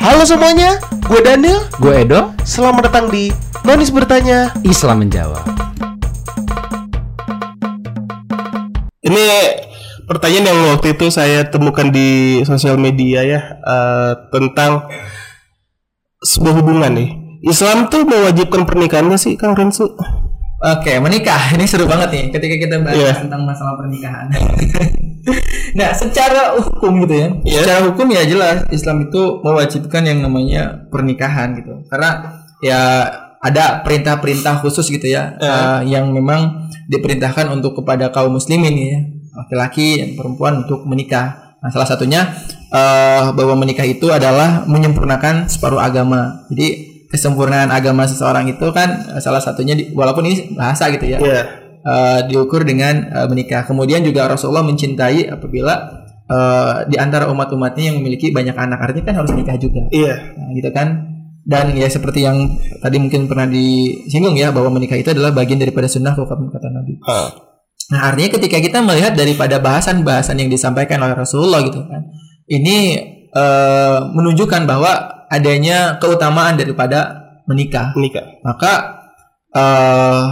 Halo 0.00 0.24
semuanya, 0.24 0.80
gue 1.12 1.20
Daniel. 1.20 1.60
Gue 1.76 2.08
Edo, 2.08 2.32
Selamat 2.40 2.88
datang 2.88 3.12
di 3.12 3.28
Nonis 3.68 3.92
Bertanya. 3.92 4.48
Islam 4.64 5.04
menjawab. 5.04 5.44
Ini 9.04 9.24
pertanyaan 10.08 10.48
yang 10.48 10.60
waktu 10.72 10.96
itu 10.96 11.12
saya 11.12 11.44
temukan 11.52 11.92
di 11.92 12.40
sosial 12.48 12.80
media 12.80 13.28
ya 13.28 13.60
eh, 13.60 14.12
tentang 14.32 14.88
sebuah 16.24 16.64
hubungan 16.64 16.96
nih. 16.96 17.10
Islam 17.44 17.92
tuh 17.92 18.08
mewajibkan 18.08 18.64
pernikahan 18.64 19.04
nggak 19.04 19.20
sih, 19.20 19.36
Kang 19.36 19.52
Rensu? 19.52 19.84
Oke, 20.60 21.00
menikah. 21.00 21.56
Ini 21.56 21.64
seru 21.64 21.88
banget 21.88 22.12
nih 22.12 22.24
ketika 22.36 22.54
kita 22.60 22.74
bahas 22.84 22.96
Iya. 23.00 23.12
tentang 23.24 23.48
masalah 23.48 23.80
pernikahan. 23.80 24.28
nah, 25.78 25.88
secara 25.96 26.52
hukum 26.60 27.00
gitu 27.08 27.14
ya. 27.16 27.28
Iya. 27.48 27.60
Secara 27.64 27.80
hukum 27.88 28.06
ya 28.12 28.22
jelas 28.28 28.68
Islam 28.68 29.08
itu 29.08 29.40
mewajibkan 29.40 30.04
yang 30.04 30.20
namanya 30.20 30.84
pernikahan 30.92 31.56
gitu. 31.56 31.80
Karena 31.88 32.36
ya 32.60 33.08
ada 33.40 33.80
perintah-perintah 33.80 34.60
khusus 34.60 34.84
gitu 34.92 35.08
ya 35.08 35.32
Iya. 35.40 35.48
eh, 35.48 35.80
yang 35.96 36.12
memang 36.12 36.68
diperintahkan 36.92 37.48
untuk 37.48 37.80
kepada 37.80 38.12
kaum 38.12 38.36
muslimin 38.36 38.76
ya, 38.76 38.98
laki-laki 39.32 39.96
dan 39.96 40.08
perempuan 40.12 40.68
untuk 40.68 40.84
menikah. 40.84 41.56
Nah, 41.64 41.72
salah 41.72 41.88
satunya 41.88 42.36
eh, 42.68 43.24
bahwa 43.32 43.56
menikah 43.56 43.88
itu 43.88 44.12
adalah 44.12 44.68
menyempurnakan 44.68 45.48
separuh 45.48 45.80
agama. 45.80 46.44
Jadi 46.52 46.89
kesempurnaan 47.10 47.74
agama 47.74 48.06
seseorang 48.06 48.46
itu 48.46 48.66
kan 48.70 49.18
eh, 49.18 49.20
salah 49.20 49.42
satunya 49.42 49.74
di- 49.74 49.90
walaupun 49.90 50.22
ini 50.24 50.54
bahasa 50.54 50.86
gitu 50.94 51.04
ya 51.04 51.18
Iya. 51.18 51.42
eh, 51.82 52.20
diukur 52.30 52.62
dengan 52.62 53.10
eh, 53.10 53.26
menikah. 53.26 53.66
Kemudian 53.66 54.06
juga 54.06 54.30
Rasulullah 54.30 54.62
mencintai 54.62 55.26
apabila 55.26 55.74
eh, 56.30 56.74
di 56.86 56.96
antara 56.96 57.26
umat-umatnya 57.28 57.90
yang 57.90 57.96
memiliki 57.98 58.30
banyak 58.30 58.54
anak 58.54 58.78
artinya 58.78 59.10
kan 59.10 59.16
harus 59.26 59.34
nikah 59.34 59.58
juga. 59.58 59.82
Iya. 59.90 60.14
Nah, 60.38 60.48
gitu 60.54 60.70
kan. 60.70 60.88
Dan 61.40 61.74
ya 61.74 61.88
seperti 61.90 62.22
yang 62.22 62.36
tadi 62.78 63.00
mungkin 63.00 63.26
pernah 63.26 63.48
disinggung 63.48 64.36
ya 64.38 64.54
bahwa 64.54 64.76
menikah 64.78 64.94
itu 64.94 65.10
adalah 65.10 65.34
bagian 65.34 65.58
daripada 65.58 65.90
sunnah 65.90 66.14
kata 66.14 66.30
kata 66.36 66.68
Nabi. 66.70 67.00
Ah. 67.08 67.32
Nah 67.90 68.12
artinya 68.12 68.38
ketika 68.38 68.62
kita 68.62 68.78
melihat 68.86 69.18
daripada 69.18 69.58
bahasan-bahasan 69.58 70.38
yang 70.38 70.46
disampaikan 70.46 71.02
oleh 71.02 71.16
Rasulullah 71.16 71.58
gitu 71.66 71.80
kan, 71.90 72.06
ini 72.46 73.02
eh, 73.34 73.98
menunjukkan 74.14 74.62
bahwa 74.68 75.19
adanya 75.30 75.96
keutamaan 76.02 76.58
daripada 76.58 77.30
menikah. 77.46 77.94
Menikah. 77.94 78.42
Maka 78.42 78.72
eh 79.54 80.24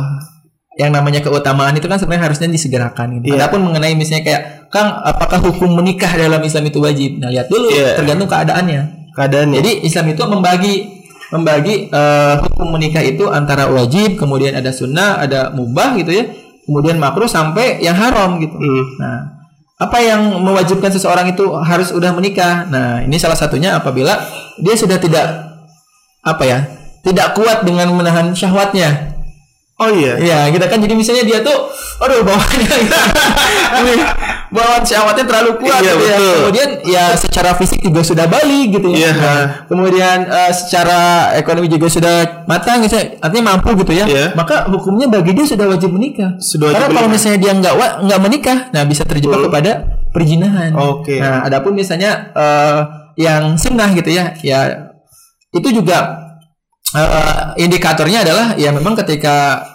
yang 0.78 0.94
namanya 0.94 1.18
keutamaan 1.18 1.74
itu 1.74 1.91
kan 1.91 1.98
sebenarnya 1.98 2.30
harusnya 2.30 2.46
disegerakan. 2.50 3.19
Gitu. 3.19 3.34
Iya. 3.34 3.46
Adapun 3.46 3.66
mengenai 3.66 3.98
misalnya 3.98 4.22
kayak 4.22 4.42
Kang, 4.70 5.00
apakah 5.00 5.41
hukum 5.42 5.74
menikah 5.74 6.12
dalam 6.14 6.38
Islam 6.44 6.70
itu 6.70 6.78
wajib? 6.78 7.19
Nah 7.19 7.32
lihat 7.32 7.50
dulu, 7.50 7.72
Iya. 7.72 7.98
tergantung 7.98 8.30
keadaannya. 8.30 9.10
Keadaannya. 9.16 9.58
Jadi 9.58 9.72
Islam 9.82 10.06
itu 10.12 10.22
membagi 10.28 10.74
membagi 11.28 11.74
eh, 11.91 12.34
hukum 12.41 12.78
menikah 12.78 13.02
itu 13.02 13.26
antara 13.28 13.66
wajib, 13.69 14.16
kemudian 14.20 14.54
ada 14.54 14.70
sunnah, 14.70 15.19
ada 15.19 15.50
mubah 15.50 15.98
gitu 15.98 16.14
ya, 16.14 16.24
kemudian 16.64 16.96
makruh 17.00 17.28
sampai 17.28 17.82
yang 17.82 17.96
haram 17.98 18.38
gitu. 18.38 18.54
Hmm. 18.56 18.84
Nah, 19.00 19.19
apa 19.79 19.98
yang 20.03 20.43
mewajibkan 20.43 20.91
seseorang 20.91 21.31
itu 21.31 21.55
harus 21.62 21.95
udah 21.95 22.11
menikah? 22.11 22.67
Nah, 22.67 23.07
ini 23.07 23.15
salah 23.15 23.39
satunya 23.39 23.79
apabila 23.79 24.19
dia 24.59 24.75
sudah 24.75 24.98
tidak 24.98 25.27
apa 26.27 26.43
ya, 26.43 26.59
tidak 27.07 27.39
kuat 27.39 27.62
dengan 27.62 27.95
menahan 27.95 28.34
syahwatnya. 28.34 29.17
Oh 29.79 29.91
iya. 29.95 30.19
Iya, 30.19 30.39
kita 30.51 30.67
kan 30.67 30.83
jadi 30.83 30.91
misalnya 30.91 31.23
dia 31.23 31.39
tuh, 31.39 31.71
aduh 32.03 32.27
bawaannya 32.27 32.67
gitu. 32.83 32.98
Bawaan 34.51 34.83
syahwatnya 34.83 35.23
terlalu 35.31 35.51
kuat 35.61 35.79
Iya, 35.79 35.93
gitu 35.95 36.03
ya. 36.03 36.17
betul. 36.19 36.34
Kemudian 36.34 36.69
ya 36.83 37.05
secara 37.15 37.51
fisik 37.55 37.81
juga 37.84 38.01
sudah 38.03 38.27
balik 38.27 38.75
gitu 38.75 38.91
ya. 38.91 38.99
Iya. 38.99 39.11
Nah, 39.15 39.43
kemudian 39.71 40.19
eh, 40.27 40.51
secara 40.51 40.99
ekonomi 41.39 41.71
juga 41.71 41.87
sudah 41.87 42.15
matang 42.51 42.83
gitu, 42.83 42.97
ya. 42.97 43.23
artinya 43.23 43.55
mampu 43.55 43.71
gitu 43.79 43.93
ya. 43.95 44.05
Iya. 44.09 44.27
Maka 44.34 44.67
hukumnya 44.67 45.06
bagi 45.06 45.31
dia 45.37 45.47
sudah 45.47 45.71
wajib 45.71 45.95
menikah. 45.95 46.34
Sudah 46.41 46.73
wajib 46.73 46.81
Karena 46.81 46.89
kalau 46.89 46.99
menikah. 47.06 47.15
misalnya 47.15 47.38
dia 47.38 47.53
nggak 47.55 47.75
nggak 48.03 48.21
menikah, 48.21 48.59
nah 48.75 48.83
bisa 48.83 49.03
terjebak 49.06 49.41
kepada 49.47 49.71
perjinahan. 50.11 50.71
Oke. 50.75 51.22
Nah, 51.22 51.47
adapun 51.47 51.78
misalnya 51.78 52.34
eh, 52.34 52.81
yang 53.15 53.55
sunnah 53.55 53.94
gitu 53.94 54.11
ya, 54.11 54.34
ya 54.43 54.91
itu 55.50 55.71
juga 55.71 56.28
eh, 56.97 57.65
indikatornya 57.65 58.25
adalah 58.25 58.47
ya 58.56 58.71
memang 58.72 58.97
ketika 58.97 59.66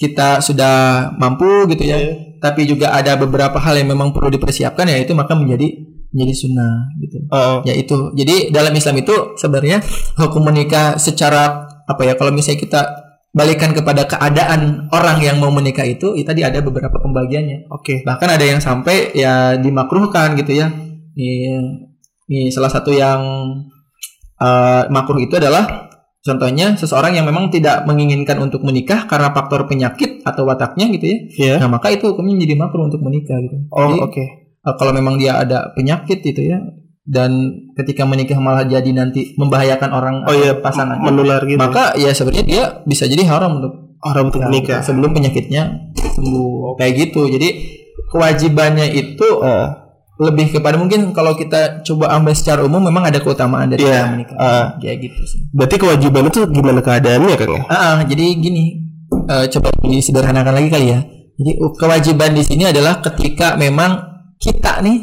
kita 0.00 0.40
sudah 0.40 1.08
mampu 1.20 1.68
gitu 1.68 1.84
ya, 1.84 1.96
Iya. 2.00 2.40
tapi 2.40 2.64
juga 2.64 2.96
ada 2.96 3.20
beberapa 3.20 3.60
hal 3.60 3.76
yang 3.76 3.92
memang 3.92 4.16
perlu 4.16 4.32
dipersiapkan 4.32 4.88
ya 4.88 4.96
itu 4.96 5.12
maka 5.12 5.36
menjadi 5.36 5.76
menjadi 6.10 6.34
sunnah 6.34 6.74
gitu. 7.04 7.16
Ah. 7.30 7.60
Ya 7.62 7.74
itu. 7.76 8.10
Jadi 8.16 8.50
dalam 8.50 8.72
Islam 8.74 8.96
itu 8.98 9.36
sebenarnya 9.38 9.84
hukum 10.18 10.42
menikah 10.42 10.98
secara 10.98 11.68
apa 11.86 12.02
ya 12.02 12.14
kalau 12.18 12.34
misalnya 12.34 12.60
kita 12.64 12.80
balikan 13.30 13.70
kepada 13.70 14.10
keadaan 14.10 14.90
orang 14.90 15.22
yang 15.22 15.38
mau 15.38 15.54
menikah 15.54 15.86
itu, 15.86 16.18
itu 16.18 16.26
tadi 16.26 16.42
ada 16.42 16.58
beberapa 16.64 16.98
pembagiannya. 16.98 17.70
Oke. 17.70 18.02
Bahkan 18.02 18.28
ada 18.40 18.42
yang 18.42 18.58
sampai 18.58 19.14
ya 19.14 19.54
dimakruhkan 19.54 20.34
gitu 20.34 20.58
ya. 20.58 20.66
Ini, 21.14 21.60
ini 22.26 22.50
salah 22.50 22.72
satu 22.72 22.90
yang 22.90 23.20
eh, 24.40 24.82
makruh 24.90 25.20
itu 25.22 25.38
adalah 25.38 25.89
contohnya 26.20 26.74
seseorang 26.74 27.12
yang 27.12 27.24
memang 27.24 27.48
tidak 27.48 27.84
menginginkan 27.84 28.36
untuk 28.38 28.60
menikah 28.60 29.04
karena 29.04 29.30
faktor 29.30 29.64
penyakit 29.64 30.20
atau 30.22 30.44
wataknya 30.44 30.86
gitu 30.90 31.06
ya. 31.06 31.18
Iya. 31.32 31.54
Nah, 31.60 31.68
maka 31.72 31.88
itu 31.88 32.04
hukumnya 32.06 32.36
menjadi 32.36 32.54
makruh 32.56 32.84
untuk 32.84 33.00
menikah 33.00 33.36
gitu. 33.38 33.56
Oh, 33.68 34.04
oke. 34.04 34.20
eh, 34.60 34.74
kalau 34.76 34.92
memang 34.92 35.16
dia 35.16 35.36
ada 35.36 35.72
penyakit 35.72 36.20
gitu 36.20 36.44
ya 36.44 36.60
dan 37.02 37.32
ketika 37.74 38.04
menikah 38.04 38.36
malah 38.36 38.62
jadi 38.62 38.86
nanti 38.90 39.32
membahayakan 39.34 39.90
orang 39.90 40.14
Oh 40.22 40.32
iya, 40.32 40.52
atau 40.52 40.62
pasangannya 40.62 41.00
menular 41.02 41.40
gitu. 41.42 41.56
maka 41.56 41.96
ya 41.96 42.12
sebenarnya 42.12 42.44
dia 42.44 42.62
bisa 42.84 43.08
jadi 43.08 43.24
haram 43.24 43.56
untuk 43.56 43.72
orang 44.00 44.28
untuk 44.28 44.38
Ya, 44.38 44.46
menikah. 44.46 44.80
sebelum 44.80 45.10
penyakitnya 45.10 45.90
sembuh 45.96 46.76
kayak 46.76 46.92
gitu 47.00 47.24
jadi 47.26 47.48
kewajibannya 48.06 48.92
itu 48.92 49.26
Ah. 49.40 49.89
Lebih 50.20 50.52
kepada 50.52 50.76
mungkin 50.76 51.16
kalau 51.16 51.32
kita 51.32 51.80
coba 51.80 52.12
ambil 52.12 52.36
secara 52.36 52.60
umum 52.60 52.84
memang 52.84 53.08
ada 53.08 53.24
keutamaan 53.24 53.72
dari 53.72 53.88
orang 53.88 54.20
menikah 54.20 54.36
ah. 54.36 54.66
kayak 54.76 55.08
gitu 55.08 55.20
sih 55.24 55.40
Berarti 55.48 55.76
kewajiban 55.80 56.28
itu 56.28 56.44
gimana 56.52 56.84
keadaannya, 56.84 57.34
Kang 57.40 57.52
ya? 57.56 57.62
Ah, 57.72 57.74
ah, 57.74 57.96
jadi 58.04 58.36
gini 58.36 58.90
eh, 59.10 59.44
coba 59.48 59.72
disederhanakan 59.80 60.52
lagi 60.60 60.68
kali 60.68 60.86
ya 60.92 61.00
jadi 61.40 61.56
uh, 61.56 61.72
kewajiban 61.72 62.36
di 62.36 62.44
sini 62.44 62.68
adalah 62.68 63.00
ketika 63.00 63.56
memang 63.56 63.96
kita 64.36 64.84
nih 64.84 64.98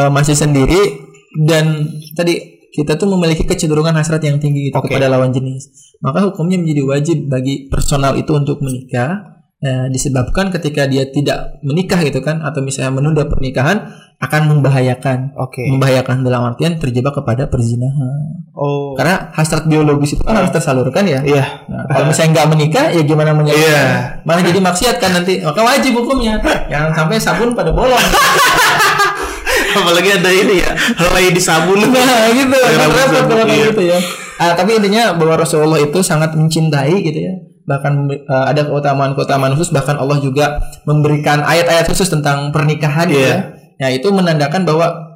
eh, 0.00 0.10
masih 0.10 0.32
sendiri 0.32 1.04
dan 1.36 1.84
tadi 2.16 2.64
kita 2.70 2.96
tuh 2.96 3.12
memiliki 3.12 3.44
kecenderungan 3.44 3.92
hasrat 3.92 4.22
yang 4.24 4.40
tinggi 4.40 4.70
gitu 4.70 4.80
Oke. 4.80 4.88
kepada 4.88 5.12
lawan 5.12 5.34
jenis 5.34 5.94
maka 6.00 6.24
hukumnya 6.24 6.56
menjadi 6.56 6.82
wajib 6.86 7.18
bagi 7.28 7.68
personal 7.68 8.16
itu 8.16 8.32
untuk 8.32 8.64
menikah 8.64 9.39
eh, 9.60 9.86
disebabkan 9.92 10.48
ketika 10.48 10.88
dia 10.88 11.04
tidak 11.08 11.60
menikah 11.60 12.00
gitu 12.00 12.20
kan 12.20 12.40
atau 12.40 12.60
misalnya 12.60 12.96
menunda 12.96 13.28
pernikahan 13.28 13.92
akan 14.20 14.52
membahayakan 14.52 15.32
Oke. 15.36 15.64
membahayakan 15.72 16.20
dalam 16.20 16.44
artian 16.52 16.76
terjebak 16.76 17.16
kepada 17.16 17.48
perzinahan 17.48 18.40
Oh. 18.52 18.92
karena 18.92 19.32
hasrat 19.32 19.64
biologis 19.64 20.12
itu 20.18 20.22
kan 20.26 20.36
harus 20.36 20.52
tersalurkan 20.52 21.08
ya 21.08 21.24
Iya. 21.24 21.64
Nah, 21.70 21.88
kalau 21.88 22.12
misalnya 22.12 22.30
nggak 22.36 22.48
menikah, 22.52 22.84
ya 22.92 23.02
gimana 23.06 23.32
menyalurkan? 23.32 23.64
Iya. 23.72 23.84
Malah 24.26 24.42
jadi 24.44 24.60
maksiat 24.60 24.96
kan 25.00 25.16
nanti. 25.16 25.40
Maka 25.40 25.60
wajib 25.64 25.96
hukumnya. 25.96 26.36
Jangan 26.68 26.92
sampai 26.92 27.16
sabun 27.16 27.56
pada 27.56 27.72
bolong. 27.72 27.96
Apalagi 29.80 30.10
ada 30.18 30.30
ini 30.34 30.60
ya, 30.60 30.72
helai 30.74 31.30
di 31.30 31.40
sabun. 31.40 31.78
nah, 31.78 32.26
gitu. 32.34 32.56
Kan 32.58 32.90
repot 32.90 33.24
kalau 33.32 33.46
gitu 33.48 33.82
ya. 33.86 33.98
Ah, 34.40 34.52
tapi 34.56 34.76
intinya 34.76 35.14
bahwa 35.14 35.40
Rasulullah 35.40 35.78
itu 35.78 36.00
sangat 36.02 36.34
mencintai 36.34 36.94
gitu 37.00 37.20
ya. 37.22 37.34
Bahkan 37.70 37.92
eh, 38.10 38.44
ada 38.50 38.66
keutamaan-keutamaan 38.66 39.54
khusus. 39.54 39.70
Bahkan 39.70 39.94
Allah 39.94 40.18
juga 40.18 40.58
memberikan 40.82 41.40
ayat-ayat 41.40 41.86
khusus 41.86 42.10
tentang 42.10 42.50
pernikahan 42.50 43.06
gitu 43.06 43.22
Iya. 43.22 43.30
ya. 43.30 43.38
Ya 43.80 43.88
itu 43.94 44.10
menandakan 44.10 44.66
bahwa 44.66 45.06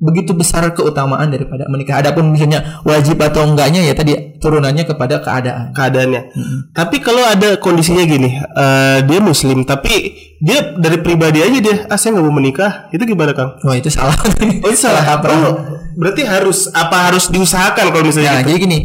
begitu 0.00 0.32
besar 0.32 0.64
keutamaan 0.72 1.28
daripada 1.28 1.68
menikah. 1.68 2.00
Adapun 2.00 2.32
misalnya 2.32 2.80
wajib 2.82 3.20
atau 3.20 3.44
enggaknya 3.44 3.84
ya 3.84 3.92
tadi 3.92 4.16
turunannya 4.40 4.84
kepada 4.84 5.20
keadaan. 5.20 5.76
keadaannya. 5.76 6.22
Tapi 6.72 6.96
kalau 6.98 7.20
ada 7.20 7.60
kondisinya 7.60 8.00
gini, 8.02 8.32
eh, 8.34 8.98
dia 9.04 9.20
muslim 9.20 9.62
tapi 9.62 10.16
dia 10.40 10.72
dari 10.72 11.00
pribadi 11.00 11.44
aja 11.44 11.58
dia, 11.60 11.76
ah 11.86 12.00
saya 12.00 12.16
nggak 12.16 12.24
mau 12.24 12.32
menikah, 12.32 12.88
itu 12.88 13.04
gimana 13.04 13.36
Kang? 13.36 13.60
Wah 13.60 13.76
itu 13.76 13.92
salah. 13.92 14.16
Oh 14.64 14.68
itu 14.68 14.80
salah 14.80 15.04
kaprah. 15.12 15.36
Oh, 15.36 15.54
berarti 16.00 16.24
harus 16.24 16.72
apa 16.72 17.12
harus 17.12 17.28
diusahakan 17.28 17.92
kalau 17.92 18.00
misalnya 18.02 18.32
Nah, 18.32 18.40
gitu? 18.40 18.48
jadi 18.52 18.58
gini, 18.64 18.78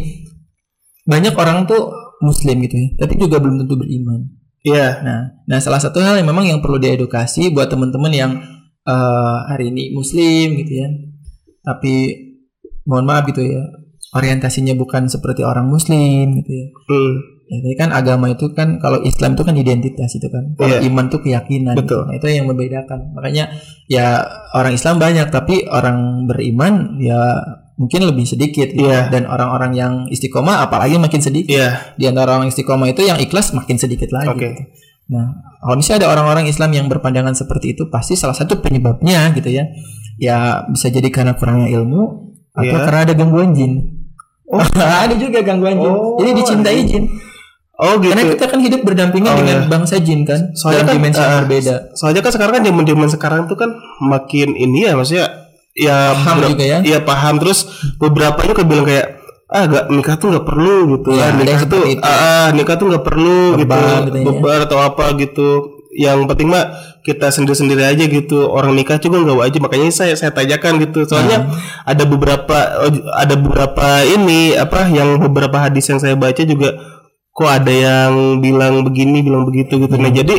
banyak 1.08 1.32
orang 1.32 1.64
tuh 1.64 2.05
muslim 2.24 2.56
gitu 2.64 2.76
ya, 2.76 2.88
tapi 3.02 3.20
juga 3.20 3.40
belum 3.42 3.64
tentu 3.64 3.76
beriman. 3.76 4.32
Iya. 4.66 5.04
Nah, 5.06 5.20
nah 5.46 5.60
salah 5.62 5.78
satu 5.78 6.02
hal 6.02 6.18
yang 6.18 6.28
memang 6.28 6.50
yang 6.50 6.60
perlu 6.64 6.82
diedukasi 6.82 7.54
buat 7.54 7.70
teman-teman 7.70 8.12
yang 8.14 8.32
eh, 8.86 9.38
hari 9.50 9.70
ini 9.74 9.94
muslim 9.94 10.58
gitu 10.58 10.74
ya, 10.82 10.88
tapi 11.62 11.94
mohon 12.86 13.06
maaf 13.06 13.26
gitu 13.30 13.42
ya, 13.42 13.62
orientasinya 14.14 14.74
bukan 14.78 15.10
seperti 15.10 15.42
orang 15.42 15.68
muslim 15.70 16.38
gitu 16.42 16.52
ya. 16.54 16.68
Hmm. 16.90 17.16
Ya, 17.46 17.62
tapi 17.62 17.76
kan 17.78 17.94
agama 17.94 18.34
itu 18.34 18.50
kan 18.58 18.82
kalau 18.82 19.06
Islam 19.06 19.38
itu 19.38 19.46
kan 19.46 19.54
identitas 19.54 20.10
itu 20.18 20.26
kan. 20.34 20.58
Kalau 20.58 20.82
Iya. 20.82 20.90
iman 20.90 21.06
itu 21.14 21.18
keyakinan. 21.22 21.78
gitu. 21.78 21.82
Betul. 21.86 22.02
Nah, 22.10 22.16
itu 22.18 22.26
yang 22.34 22.50
membedakan. 22.50 23.00
Makanya 23.14 23.54
ya 23.86 24.26
orang 24.58 24.74
Islam 24.74 24.98
banyak 24.98 25.30
tapi 25.30 25.62
orang 25.70 26.26
beriman 26.26 26.98
ya 26.98 27.22
mungkin 27.76 28.08
lebih 28.08 28.24
sedikit 28.24 28.72
gitu. 28.72 28.88
Iya. 28.88 29.12
dan 29.12 29.28
orang-orang 29.28 29.72
yang 29.76 29.94
istiqomah 30.08 30.64
apalagi 30.64 30.96
makin 30.96 31.20
sedikit 31.20 31.52
Iya. 31.52 31.96
di 32.00 32.08
antara 32.08 32.40
orang 32.40 32.48
istiqomah 32.48 32.88
itu 32.88 33.04
yang 33.04 33.20
ikhlas 33.20 33.52
makin 33.52 33.76
sedikit 33.76 34.16
lagi 34.16 34.32
Oke. 34.32 34.48
gitu. 34.48 34.64
Nah, 35.06 35.38
kalau 35.62 35.78
misalnya 35.78 36.08
ada 36.08 36.18
orang-orang 36.18 36.50
Islam 36.50 36.74
yang 36.74 36.90
berpandangan 36.90 37.38
seperti 37.38 37.78
itu, 37.78 37.94
pasti 37.94 38.18
salah 38.18 38.34
satu 38.34 38.58
penyebabnya 38.58 39.30
gitu 39.38 39.54
ya. 39.54 39.70
Ya 40.18 40.66
bisa 40.66 40.90
jadi 40.90 41.06
karena 41.14 41.38
kurangnya 41.38 41.70
ilmu 41.70 42.34
atau 42.56 42.64
Iya. 42.66 42.82
karena 42.90 43.00
ada 43.06 43.14
gangguan 43.14 43.54
jin. 43.54 44.02
Oh, 44.50 44.64
ada 45.06 45.14
juga 45.14 45.44
gangguan 45.46 45.78
jin. 45.78 45.92
Oh, 45.94 46.18
Jadi 46.18 46.32
dicintai 46.34 46.80
jin. 46.90 47.06
Oh 47.76 48.00
gitu. 48.00 48.16
Karena 48.16 48.24
kita 48.34 48.46
kan 48.48 48.60
hidup 48.64 48.82
berdampingan 48.88 49.32
Oh, 49.36 49.40
dengan 49.44 49.58
iya. 49.62 49.68
bangsa 49.68 50.00
jin 50.00 50.24
kan, 50.24 50.56
Soalnya 50.56 50.88
dalam 50.88 50.88
kan, 50.88 50.96
dimensi 50.96 51.20
yang 51.20 51.30
eh, 51.30 51.40
berbeda. 51.44 51.76
Soalnya 51.94 52.22
kan 52.24 52.32
sekarang 52.32 52.54
kan 52.56 52.64
zaman 52.64 52.84
zaman 52.88 53.10
sekarang 53.12 53.42
tuh 53.46 53.58
kan 53.60 53.70
makin 54.00 54.50
ini 54.56 54.88
ya 54.88 54.96
maksudnya 54.96 55.45
ya 55.76 56.16
Paham 56.16 56.36
juga 56.50 56.64
ya. 56.66 56.80
Iya 56.82 57.00
paham 57.02 57.36
terus 57.38 57.68
beberapa 57.96 58.40
juga 58.42 58.64
bilang 58.64 58.84
kayak 58.84 59.08
ah 59.46 59.64
gak 59.66 59.86
nikah 59.90 60.16
tuh 60.16 60.28
nggak 60.32 60.42
perlu 60.44 60.78
gitu 60.92 61.10
Iya, 61.12 61.22
kan 61.22 61.34
nikah 61.38 61.64
tuh 61.66 61.82
itu. 61.86 62.02
ah, 62.02 62.10
ah, 62.10 62.48
nikah 62.50 62.76
tuh 62.76 62.86
nggak 62.88 63.04
perlu 63.04 63.38
gitu 63.54 63.70
Beban 63.70 64.02
gitu 64.04 64.18
ya. 64.18 64.24
beban 64.26 64.60
atau 64.64 64.78
apa 64.80 65.06
gitu 65.16 65.48
yang 65.94 66.26
penting 66.26 66.50
mah 66.50 66.66
kita 67.02 67.30
sendiri 67.30 67.54
sendiri 67.54 67.84
aja 67.86 68.04
gitu 68.04 68.50
orang 68.50 68.74
nikah 68.74 68.98
juga 68.98 69.22
nggak 69.22 69.38
wajib 69.38 69.60
makanya 69.62 69.94
saya 69.94 70.12
saya 70.12 70.34
tanyakan 70.34 70.82
gitu 70.82 71.06
soalnya 71.06 71.46
Hmm. 71.46 71.56
ada 71.86 72.04
beberapa 72.04 72.58
ada 73.14 73.36
beberapa 73.36 73.86
ini 74.04 74.56
apa 74.56 74.90
yang 74.90 75.22
beberapa 75.22 75.56
hadis 75.62 75.86
yang 75.86 76.00
saya 76.00 76.16
baca 76.16 76.42
juga 76.42 76.76
kok 77.30 77.48
ada 77.48 77.70
yang 77.70 78.12
bilang 78.40 78.82
begini 78.82 79.22
bilang 79.22 79.44
begitu 79.44 79.78
gitu 79.78 79.94
Hmm. 79.94 80.04
nah 80.04 80.12
jadi 80.12 80.36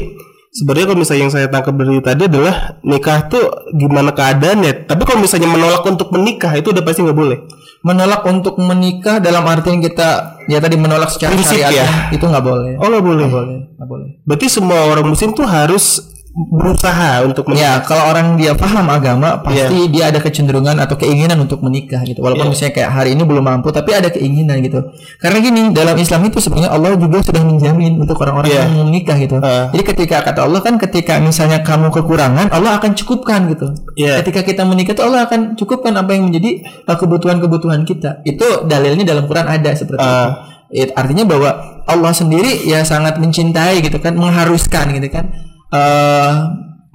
sebenarnya 0.56 0.86
kalau 0.88 1.00
misalnya 1.04 1.22
yang 1.28 1.34
saya 1.34 1.46
tangkap 1.52 1.74
dari 1.76 2.00
tadi 2.00 2.22
adalah 2.24 2.80
nikah 2.80 3.28
tuh 3.28 3.44
gimana 3.76 4.16
keadaannya 4.16 4.88
tapi 4.88 5.02
kalau 5.04 5.20
misalnya 5.20 5.52
menolak 5.52 5.84
untuk 5.84 6.08
menikah 6.16 6.56
itu 6.56 6.72
udah 6.72 6.80
pasti 6.80 7.04
nggak 7.04 7.18
boleh 7.18 7.38
Menolak 7.84 8.26
untuk 8.26 8.58
menikah 8.58 9.22
dalam 9.22 9.46
artian 9.46 9.78
kita 9.78 10.42
ya 10.50 10.58
tadi 10.58 10.74
menolak 10.74 11.06
secara 11.06 11.36
Prinsip 11.36 11.60
syariatnya 11.60 12.10
itu 12.10 12.24
nggak 12.24 12.42
boleh. 12.42 12.72
oh 12.80 12.88
nggak 12.88 13.04
boleh 13.04 13.24
Nggak 13.28 13.36
boleh, 13.36 13.58
nggak 13.76 13.88
boleh. 13.88 14.08
berarti 14.26 14.46
semua 14.50 14.78
orang 14.90 15.06
muslim 15.06 15.30
tuh 15.36 15.46
harus 15.46 16.15
berusaha 16.36 17.24
untuk 17.24 17.48
menikah 17.48 17.64
Ya, 17.64 17.72
kalau 17.80 18.12
orang 18.12 18.36
dia 18.36 18.52
paham 18.52 18.84
agama, 18.92 19.40
pasti 19.40 19.88
dia 19.88 20.12
ada 20.12 20.20
kecenderungan 20.20 20.76
atau 20.76 21.00
keinginan 21.00 21.40
untuk 21.40 21.64
menikah 21.64 22.04
gitu. 22.04 22.20
Walaupun 22.20 22.52
misalnya 22.52 22.76
kayak 22.76 22.90
hari 22.92 23.16
ini 23.16 23.24
belum 23.24 23.40
mampu, 23.40 23.72
tapi 23.72 23.96
ada 23.96 24.12
keinginan 24.12 24.60
gitu. 24.60 24.84
Karena 25.16 25.40
gini, 25.40 25.60
dalam 25.72 25.96
Islam 25.96 26.28
itu 26.28 26.36
sebenarnya 26.36 26.76
Allah 26.76 26.92
juga 27.00 27.24
sudah 27.24 27.40
menjamin 27.40 27.96
untuk 27.96 28.20
orang-orang 28.20 28.52
Iya. 28.52 28.62
yang 28.68 28.84
menikah 28.84 29.16
gitu. 29.16 29.40
Ah. 29.40 29.72
Jadi 29.72 29.82
ketika 29.96 30.20
kata 30.20 30.44
Allah 30.44 30.60
kan 30.60 30.76
ketika 30.76 31.16
misalnya 31.24 31.64
kamu 31.64 31.88
kekurangan, 31.88 32.52
Allah 32.52 32.76
akan 32.76 32.92
cukupkan 32.92 33.48
gitu. 33.56 33.72
Iya. 33.96 34.20
Ketika 34.20 34.44
kita 34.44 34.68
menikah 34.68 34.92
itu 34.92 35.02
Allah 35.02 35.24
akan 35.24 35.56
cukupkan 35.56 35.96
apa 35.96 36.12
yang 36.12 36.28
menjadi 36.28 36.68
uh, 36.84 36.96
kebutuhan-kebutuhan 37.00 37.88
kita. 37.88 38.20
Itu 38.28 38.68
dalilnya 38.68 39.08
dalam 39.08 39.24
Quran 39.24 39.48
ada 39.48 39.72
seperti 39.72 40.04
itu. 40.04 40.20
Ah. 40.28 40.52
It- 40.68 40.92
artinya 40.92 41.24
bahwa 41.24 41.50
Allah 41.86 42.12
sendiri 42.12 42.66
ya 42.66 42.82
sangat 42.82 43.16
mencintai 43.22 43.80
gitu 43.80 44.02
kan, 44.02 44.18
mengharuskan 44.18 44.90
gitu 44.98 45.08
kan, 45.14 45.30
eh 45.72 46.32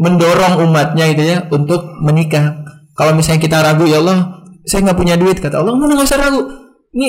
mendorong 0.01 0.65
umatnya 0.65 1.13
gitu 1.13 1.23
ya 1.23 1.37
untuk 1.53 2.01
menikah. 2.01 2.65
Kalau 2.97 3.13
misalnya 3.13 3.41
kita 3.41 3.57
ragu 3.61 3.85
ya 3.85 4.01
Allah, 4.01 4.41
saya 4.65 4.89
nggak 4.89 4.97
punya 4.97 5.15
duit 5.15 5.37
kata 5.37 5.61
Allah, 5.61 5.77
mana 5.77 5.93
nggak 5.93 6.09
usah 6.09 6.19
ragu. 6.21 6.41
Ini 6.91 7.07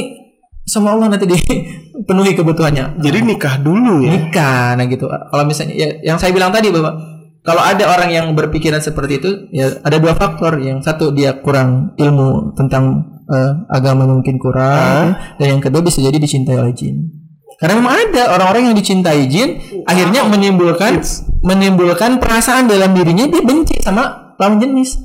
sama 0.62 0.94
Allah 0.94 1.10
nanti 1.10 1.26
dipenuhi 1.26 2.38
kebutuhannya. 2.38 3.02
jadi 3.02 3.18
nikah 3.18 3.58
dulu 3.58 4.06
ya 4.06 4.14
Nikah, 4.14 4.78
nah 4.78 4.84
gitu. 4.86 5.10
Kalau 5.10 5.44
misalnya 5.48 5.74
ya, 5.74 5.88
yang 6.14 6.18
saya 6.22 6.30
bilang 6.30 6.54
tadi 6.54 6.70
bahwa 6.70 6.94
kalau 7.42 7.58
ada 7.58 7.90
orang 7.90 8.14
yang 8.14 8.26
berpikiran 8.38 8.78
seperti 8.78 9.18
itu, 9.18 9.30
ya 9.50 9.74
ada 9.82 9.98
dua 9.98 10.14
faktor. 10.14 10.62
Yang 10.62 10.86
satu 10.86 11.10
dia 11.10 11.34
kurang 11.42 11.98
ilmu 11.98 12.54
tentang 12.54 13.18
eh, 13.26 13.52
agama 13.72 14.06
mungkin 14.06 14.38
kurang, 14.38 15.18
dan 15.40 15.46
yang 15.58 15.60
kedua 15.64 15.82
bisa 15.82 15.98
jadi 15.98 16.14
dicintai 16.14 16.54
oleh 16.54 16.70
jin. 16.70 17.10
Karena 17.58 17.78
memang 17.82 17.94
ada 17.94 18.38
orang-orang 18.38 18.70
yang 18.70 18.76
dicintai 18.78 19.26
jin, 19.26 19.58
akhirnya 19.86 20.22
menimbulkan 20.30 21.02
menimbulkan 21.42 22.18
perasaan 22.18 22.70
dalam 22.70 22.94
dirinya 22.94 23.26
dia 23.26 23.42
benci 23.42 23.82
sama 23.82 24.34
lawan 24.38 24.58
jenis. 24.58 24.98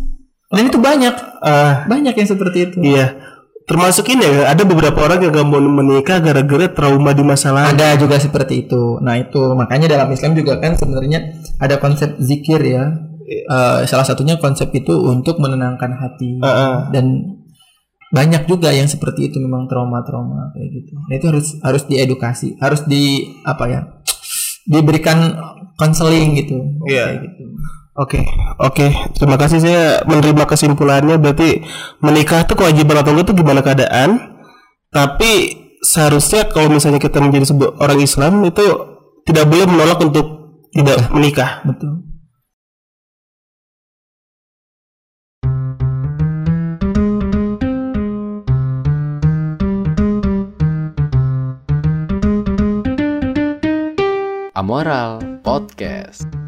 Dan 0.48 0.72
itu 0.72 0.80
banyak, 0.80 1.16
Ah, 1.44 1.84
banyak 1.86 2.16
yang 2.16 2.30
seperti 2.30 2.72
itu. 2.72 2.78
iya 2.80 3.20
termasuk 3.68 4.08
ini 4.08 4.24
ya 4.24 4.56
ada 4.56 4.64
beberapa 4.64 4.96
orang 5.04 5.20
yang 5.20 5.36
gak 5.36 5.44
mau 5.44 5.60
menikah 5.60 6.24
gara-gara 6.24 6.72
trauma 6.72 7.12
di 7.12 7.20
masa 7.20 7.52
lalu 7.52 7.76
Ada 7.76 8.00
juga 8.00 8.16
seperti 8.16 8.64
itu. 8.64 8.96
Nah 9.04 9.20
itu 9.20 9.44
makanya 9.60 9.92
dalam 9.92 10.08
Islam 10.08 10.40
juga 10.40 10.56
kan 10.64 10.80
sebenarnya 10.80 11.36
ada 11.60 11.76
konsep 11.76 12.16
zikir 12.18 12.64
ya. 12.64 12.96
Eh, 13.28 13.80
salah 13.84 14.08
satunya 14.08 14.40
konsep 14.40 14.72
itu 14.72 14.96
untuk 15.04 15.44
menenangkan 15.44 16.00
hati 16.00 16.40
Heeh. 16.40 16.76
dan 16.96 17.36
banyak 18.08 18.48
juga 18.48 18.72
yang 18.72 18.88
seperti 18.88 19.28
itu 19.28 19.44
memang 19.44 19.68
trauma-trauma 19.68 20.56
kayak 20.56 20.70
gitu. 20.72 20.96
Nah 20.96 21.14
itu 21.20 21.26
harus 21.28 21.48
harus 21.60 21.84
diedukasi, 21.92 22.56
harus 22.64 22.88
di 22.88 23.36
apa 23.44 23.68
ya 23.68 23.82
diberikan 24.68 25.34
konseling 25.80 26.36
gitu. 26.38 26.60
Iya. 26.86 27.16
Kayak 27.16 27.20
gitu. 27.32 27.44
Oke, 27.98 28.22
oke. 28.62 28.88
Terima 29.18 29.42
kasih 29.42 29.58
saya 29.58 30.06
menerima 30.06 30.46
kesimpulannya. 30.46 31.18
Berarti 31.18 31.66
menikah 31.98 32.46
itu 32.46 32.54
kewajiban 32.54 33.02
atau 33.02 33.10
enggak 33.16 33.26
itu 33.26 33.34
gimana 33.42 33.66
keadaan? 33.66 34.38
Tapi 34.94 35.32
seharusnya 35.82 36.46
kalau 36.46 36.70
misalnya 36.70 37.02
kita 37.02 37.18
menjadi 37.18 37.50
sebuah 37.50 37.82
orang 37.82 38.00
Islam 38.02 38.46
itu 38.46 38.66
tidak 39.26 39.50
boleh 39.50 39.66
menolak 39.66 39.98
untuk 39.98 40.26
tidak 40.78 41.10
menikah. 41.10 41.66
Betul. 41.66 42.07
Amoral 54.58 55.22
Podcast. 55.46 56.47